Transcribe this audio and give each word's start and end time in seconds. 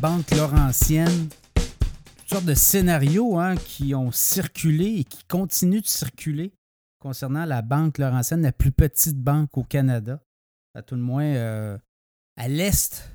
Banque 0.00 0.30
Laurentienne. 0.30 1.28
Toutes 1.54 2.28
sortes 2.28 2.44
de 2.46 2.54
scénarios 2.54 3.38
hein, 3.38 3.54
qui 3.56 3.94
ont 3.94 4.10
circulé 4.12 5.00
et 5.00 5.04
qui 5.04 5.24
continuent 5.24 5.82
de 5.82 5.86
circuler 5.86 6.52
concernant 7.00 7.44
la 7.44 7.60
Banque 7.60 7.98
Laurentienne, 7.98 8.42
la 8.42 8.52
plus 8.52 8.72
petite 8.72 9.18
banque 9.18 9.56
au 9.58 9.64
Canada, 9.64 10.22
à 10.74 10.82
tout 10.82 10.94
le 10.94 11.02
moins 11.02 11.24
euh, 11.24 11.76
à 12.36 12.48
l'est 12.48 13.10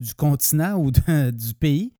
du 0.00 0.14
continent 0.14 0.76
ou 0.76 0.90
du 1.32 1.54
pays. 1.54 1.92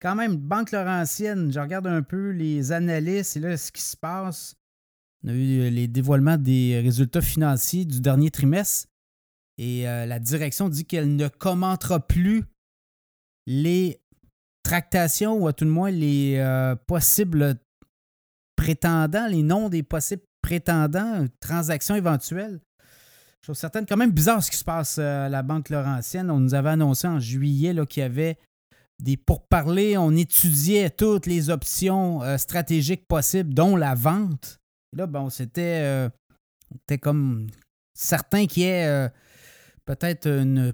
Quand 0.00 0.14
même, 0.14 0.36
Banque 0.36 0.72
Laurentienne, 0.72 1.52
je 1.52 1.60
regarde 1.60 1.86
un 1.86 2.02
peu 2.02 2.30
les 2.30 2.72
analystes 2.72 3.36
et 3.36 3.40
là, 3.40 3.56
ce 3.56 3.70
qui 3.70 3.82
se 3.82 3.96
passe. 3.96 4.56
On 5.24 5.28
a 5.28 5.32
eu 5.32 5.70
les 5.70 5.86
dévoilements 5.86 6.38
des 6.38 6.80
résultats 6.80 7.22
financiers 7.22 7.84
du 7.84 8.00
dernier 8.00 8.30
trimestre 8.30 8.88
et 9.58 9.88
euh, 9.88 10.06
la 10.06 10.18
direction 10.18 10.68
dit 10.68 10.84
qu'elle 10.84 11.14
ne 11.14 11.28
commentera 11.28 12.00
plus 12.00 12.44
les 13.46 14.00
tractations 14.62 15.38
ou 15.38 15.46
à 15.46 15.52
tout 15.52 15.64
le 15.64 15.70
moins 15.70 15.90
les 15.90 16.36
euh, 16.38 16.74
possibles 16.86 17.56
prétendants, 18.56 19.28
les 19.28 19.42
noms 19.42 19.68
des 19.68 19.82
possibles 19.82 20.24
prétendants, 20.42 21.24
transactions 21.40 21.94
éventuelles. 21.94 22.60
Je 23.40 23.46
trouve 23.46 23.56
certaines 23.56 23.86
quand 23.86 23.96
même 23.96 24.10
bizarre 24.10 24.42
ce 24.42 24.50
qui 24.50 24.56
se 24.56 24.64
passe 24.64 24.98
euh, 24.98 25.26
à 25.26 25.28
la 25.28 25.42
Banque 25.42 25.70
Laurentienne. 25.70 26.30
On 26.30 26.40
nous 26.40 26.54
avait 26.54 26.70
annoncé 26.70 27.06
en 27.06 27.20
juillet 27.20 27.74
qu'il 27.88 28.02
y 28.02 28.06
avait 28.06 28.38
des 28.98 29.16
pourparlers, 29.16 29.98
on 29.98 30.12
étudiait 30.12 30.90
toutes 30.90 31.26
les 31.26 31.50
options 31.50 32.22
stratégiques 32.38 33.06
possibles, 33.06 33.52
dont 33.52 33.76
la 33.76 33.94
vente. 33.94 34.58
là, 34.94 35.06
bon, 35.06 35.28
c'était 35.28 36.08
comme 37.02 37.46
certain 37.92 38.46
qu'il 38.46 38.62
y 38.62 38.66
ait 38.66 39.10
peut-être 39.84 40.26
une 40.26 40.72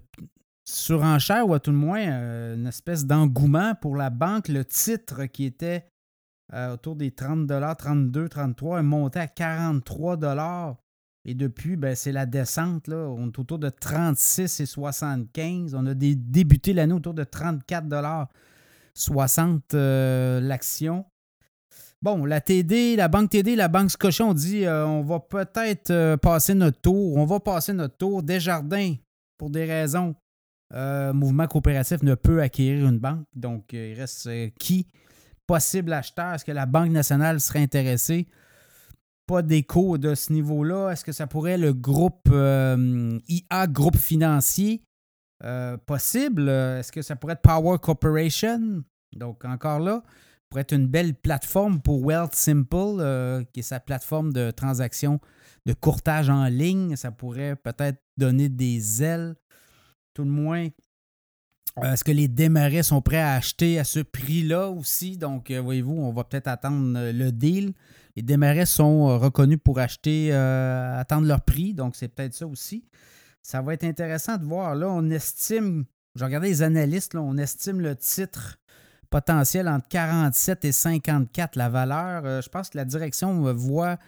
surenchère 0.65 1.49
ou 1.49 1.55
à 1.55 1.61
tout 1.61 1.71
le 1.71 1.77
moins 1.77 2.07
euh, 2.07 2.55
une 2.55 2.67
espèce 2.67 3.07
d'engouement 3.07 3.75
pour 3.75 3.97
la 3.97 4.11
banque. 4.11 4.49
Le 4.49 4.65
titre 4.65 5.25
qui 5.27 5.45
était 5.45 5.87
euh, 6.55 6.75
autour 6.75 6.97
des 6.97 7.11
30 7.11 7.49
32, 7.79 8.29
33 8.29 8.81
est 8.81 8.83
monté 8.83 9.19
à 9.19 9.27
43 9.27 10.79
et 11.25 11.35
depuis, 11.35 11.77
ben, 11.77 11.95
c'est 11.95 12.11
la 12.11 12.27
descente. 12.27 12.89
Là. 12.89 12.97
On 12.97 13.29
est 13.29 13.39
autour 13.39 13.59
de 13.59 13.69
36 13.69 14.61
et 14.61 14.67
75. 14.67 15.75
On 15.75 15.87
a 15.87 15.95
débuté 15.95 16.73
l'année 16.73 16.95
autour 16.95 17.15
de 17.15 17.23
34 17.23 17.87
60 18.95 19.75
euh, 19.75 20.41
l'action. 20.41 21.05
Bon, 22.03 22.25
la 22.25 22.41
TD, 22.41 22.97
la 22.97 23.07
banque 23.07 23.31
TD, 23.31 23.55
la 23.55 23.69
banque 23.69 23.93
Scotia, 23.93 24.27
on 24.27 24.35
dit 24.35 24.65
on 24.67 25.03
va 25.03 25.21
peut-être 25.21 26.17
passer 26.17 26.55
notre 26.55 26.81
tour. 26.81 27.17
On 27.17 27.25
va 27.25 27.39
passer 27.39 27.73
notre 27.73 27.97
tour. 27.97 28.25
Desjardins, 28.25 28.97
pour 29.39 29.51
des 29.51 29.65
raisons, 29.65 30.17
euh, 30.73 31.12
mouvement 31.12 31.47
coopératif 31.47 32.03
ne 32.03 32.15
peut 32.15 32.41
acquérir 32.41 32.89
une 32.89 32.98
banque. 32.98 33.27
Donc, 33.34 33.73
il 33.73 33.95
reste 33.95 34.28
qui? 34.59 34.89
Possible 35.47 35.92
acheteur? 35.92 36.34
Est-ce 36.34 36.45
que 36.45 36.53
la 36.53 36.67
Banque 36.67 36.91
nationale 36.91 37.41
serait 37.41 37.61
intéressée? 37.62 38.27
Pas 39.27 39.42
d'écho 39.42 39.98
de 39.98 40.14
ce 40.14 40.33
niveau-là. 40.33 40.91
Est-ce 40.91 41.05
que 41.05 41.12
ça 41.12 41.27
pourrait 41.27 41.59
le 41.59 41.73
groupe 41.73 42.29
IA, 42.31 43.67
groupe 43.67 43.97
financier? 43.97 44.83
Possible. 45.87 46.48
Est-ce 46.48 46.92
que 46.92 47.03
ça 47.03 47.17
pourrait 47.17 47.34
être 47.34 47.42
Power 47.42 47.79
Corporation? 47.81 48.83
Donc, 49.14 49.45
encore 49.45 49.81
là 49.81 50.03
pourrait 50.53 50.62
être 50.62 50.75
une 50.75 50.86
belle 50.86 51.14
plateforme 51.14 51.81
pour 51.81 52.05
Wealth 52.05 52.34
Simple, 52.34 52.77
euh, 52.77 53.42
qui 53.55 53.61
est 53.61 53.62
sa 53.62 53.81
plateforme 53.81 54.34
de 54.34 54.51
transaction 54.51 55.19
de 55.64 55.73
courtage 55.73 56.29
en 56.29 56.45
ligne. 56.45 56.95
Ça 56.95 57.11
pourrait 57.11 57.57
peut-être 57.57 57.98
donner 58.19 58.51
des 58.51 59.03
ailes. 59.03 59.34
Tout 60.15 60.25
le 60.25 60.31
moins, 60.31 60.69
euh, 61.79 61.92
est-ce 61.92 62.05
que 62.05 62.13
les 62.13 62.29
démarrés 62.29 62.83
sont 62.83 63.01
prêts 63.01 63.20
à 63.20 63.33
acheter 63.33 63.79
à 63.79 63.85
ce 63.85 64.01
prix-là 64.01 64.69
aussi? 64.69 65.17
Donc, 65.17 65.51
euh, 65.51 65.61
voyez-vous, 65.61 65.95
on 65.95 66.13
va 66.13 66.25
peut-être 66.25 66.48
attendre 66.48 67.11
le 67.13 67.31
deal. 67.31 67.73
Les 68.17 68.23
démarrés 68.23 68.67
sont 68.67 69.19
reconnus 69.19 69.59
pour 69.63 69.79
acheter, 69.79 70.33
attendre 70.33 71.27
leur 71.27 71.41
prix. 71.41 71.73
Donc, 71.73 71.97
c'est 71.97 72.09
peut-être 72.09 72.35
ça 72.35 72.47
aussi. 72.47 72.85
Ça 73.42 73.63
va 73.63 73.73
être 73.73 73.85
intéressant 73.85 74.36
de 74.36 74.45
voir. 74.45 74.75
Là, 74.75 74.89
on 74.91 75.09
estime, 75.11 75.86
je 76.15 76.25
regardais 76.25 76.48
les 76.48 76.63
analystes, 76.63 77.15
on 77.15 77.39
estime 77.39 77.81
le 77.81 77.97
titre 77.97 78.59
potentiel 79.13 79.69
entre 79.69 79.86
47 79.89 80.65
et 80.65 80.73
54 80.73 81.55
la 81.55 81.69
valeur. 81.69 82.23
Euh, 82.25 82.41
je 82.41 82.48
pense 82.48 82.70
que 82.70 82.79
la 82.79 82.85
direction 82.85 83.53
voit 83.53 83.98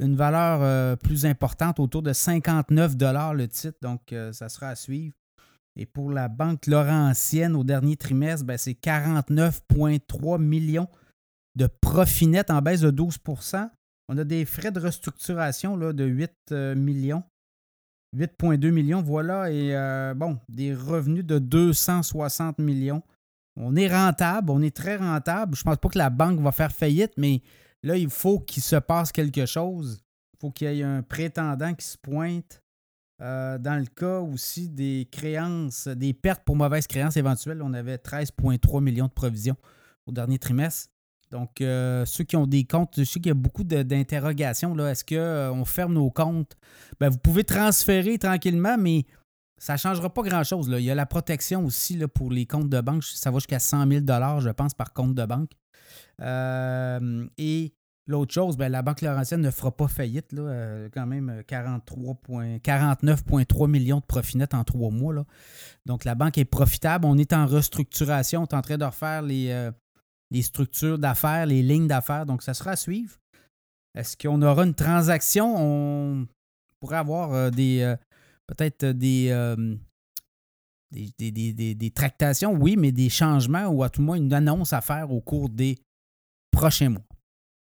une 0.00 0.16
valeur 0.16 0.60
euh, 0.62 0.96
plus 0.96 1.24
importante 1.24 1.80
autour 1.80 2.02
de 2.02 2.12
59 2.12 2.94
le 3.34 3.46
titre, 3.46 3.78
donc 3.80 4.12
euh, 4.12 4.32
ça 4.32 4.50
sera 4.50 4.68
à 4.68 4.74
suivre. 4.74 5.14
Et 5.78 5.86
pour 5.86 6.10
la 6.10 6.26
Banque 6.28 6.66
Laurentienne, 6.66 7.54
au 7.54 7.62
dernier 7.62 7.96
trimestre, 7.96 8.44
ben, 8.44 8.58
c'est 8.58 8.72
49,3 8.72 10.40
millions 10.40 10.88
de 11.54 11.68
profit 11.68 12.26
net 12.26 12.50
en 12.50 12.60
baisse 12.60 12.80
de 12.80 12.90
12% 12.90 13.70
On 14.08 14.18
a 14.18 14.24
des 14.24 14.44
frais 14.44 14.72
de 14.72 14.80
restructuration 14.80 15.76
là, 15.76 15.92
de 15.92 16.04
8 16.04 16.52
millions. 16.76 17.22
8,2 18.16 18.70
millions, 18.70 19.02
voilà. 19.02 19.50
Et 19.52 19.72
bon, 20.14 20.38
des 20.48 20.74
revenus 20.74 21.24
de 21.24 21.38
260 21.38 22.58
millions. 22.58 23.02
On 23.56 23.76
est 23.76 23.88
rentable, 23.88 24.50
on 24.50 24.62
est 24.62 24.74
très 24.74 24.96
rentable. 24.96 25.56
Je 25.56 25.60
ne 25.60 25.64
pense 25.64 25.76
pas 25.76 25.88
que 25.88 25.98
la 25.98 26.10
banque 26.10 26.40
va 26.40 26.52
faire 26.52 26.72
faillite, 26.72 27.12
mais 27.16 27.42
là, 27.82 27.96
il 27.96 28.08
faut 28.10 28.40
qu'il 28.40 28.62
se 28.62 28.76
passe 28.76 29.12
quelque 29.12 29.46
chose. 29.46 30.00
Il 30.34 30.38
faut 30.40 30.50
qu'il 30.50 30.72
y 30.72 30.80
ait 30.80 30.84
un 30.84 31.02
prétendant 31.02 31.74
qui 31.74 31.86
se 31.86 31.98
pointe. 31.98 32.62
Euh, 33.20 33.58
dans 33.58 33.76
le 33.76 33.86
cas 33.86 34.20
aussi 34.20 34.68
des 34.68 35.08
créances, 35.10 35.88
des 35.88 36.12
pertes 36.12 36.42
pour 36.44 36.56
mauvaises 36.56 36.86
créances 36.86 37.16
éventuelles, 37.16 37.62
on 37.62 37.74
avait 37.74 37.96
13,3 37.96 38.80
millions 38.80 39.06
de 39.06 39.12
provisions 39.12 39.56
au 40.06 40.12
dernier 40.12 40.38
trimestre. 40.38 40.90
Donc, 41.30 41.60
euh, 41.60 42.06
ceux 42.06 42.24
qui 42.24 42.36
ont 42.36 42.46
des 42.46 42.64
comptes, 42.64 42.94
je 42.96 43.04
sais 43.04 43.20
qu'il 43.20 43.28
y 43.28 43.30
a 43.30 43.34
beaucoup 43.34 43.64
d'interrogations. 43.64 44.78
Est-ce 44.86 45.04
qu'on 45.04 45.60
euh, 45.60 45.64
ferme 45.64 45.92
nos 45.92 46.10
comptes? 46.10 46.56
Ben, 47.00 47.10
vous 47.10 47.18
pouvez 47.18 47.44
transférer 47.44 48.18
tranquillement, 48.18 48.78
mais 48.78 49.04
ça 49.58 49.74
ne 49.74 49.78
changera 49.78 50.08
pas 50.14 50.22
grand-chose. 50.22 50.72
Il 50.72 50.84
y 50.84 50.90
a 50.90 50.94
la 50.94 51.04
protection 51.04 51.66
aussi 51.66 51.96
là, 51.96 52.08
pour 52.08 52.30
les 52.30 52.46
comptes 52.46 52.70
de 52.70 52.80
banque. 52.80 53.04
Ça 53.04 53.30
va 53.30 53.38
jusqu'à 53.38 53.58
100 53.58 53.88
000 53.88 54.04
je 54.40 54.50
pense, 54.50 54.72
par 54.72 54.94
compte 54.94 55.14
de 55.14 55.26
banque. 55.26 55.50
Et 57.36 57.74
l'autre 58.08 58.34
chose, 58.34 58.56
ben, 58.56 58.68
la 58.68 58.82
Banque 58.82 59.02
Laurentienne 59.02 59.40
ne 59.40 59.50
fera 59.50 59.70
pas 59.70 59.86
faillite. 59.86 60.32
Là, 60.32 60.42
euh, 60.42 60.88
quand 60.92 61.06
même 61.06 61.42
49,3 61.46 63.68
millions 63.68 64.00
de 64.00 64.04
profit 64.04 64.38
net 64.38 64.54
en 64.54 64.64
trois 64.64 64.90
mois. 64.90 65.14
Là. 65.14 65.24
Donc, 65.86 66.04
la 66.04 66.16
banque 66.16 66.38
est 66.38 66.44
profitable. 66.44 67.06
On 67.06 67.16
est 67.16 67.32
en 67.32 67.46
restructuration. 67.46 68.42
On 68.42 68.46
est 68.46 68.54
en 68.54 68.62
train 68.62 68.78
de 68.78 68.84
refaire 68.84 69.22
les, 69.22 69.50
euh, 69.50 69.70
structures 70.42 70.98
d'affaires, 70.98 71.46
les 71.46 71.62
lignes 71.62 71.86
d'affaires. 71.86 72.26
Donc, 72.26 72.42
ça 72.42 72.54
sera 72.54 72.72
à 72.72 72.76
suivre. 72.76 73.16
Est-ce 73.94 74.16
qu'on 74.16 74.42
aura 74.42 74.64
une 74.64 74.74
transaction? 74.74 75.54
On 75.56 76.26
pourrait 76.80 76.98
avoir 76.98 77.50
des 77.50 77.96
peut-être 78.48 78.84
euh, 78.84 78.94
euh, 79.30 79.76
des, 80.90 81.74
des, 81.74 81.90
tractations, 81.90 82.52
oui, 82.52 82.76
mais 82.76 82.92
des 82.92 83.08
changements 83.08 83.66
ou 83.66 83.82
à 83.82 83.90
tout 83.90 84.00
le 84.00 84.06
moins 84.06 84.16
une 84.16 84.32
annonce 84.32 84.72
à 84.72 84.80
faire 84.80 85.12
au 85.12 85.20
cours 85.20 85.48
des 85.48 85.78
prochains 86.50 86.88
mois. 86.88 87.04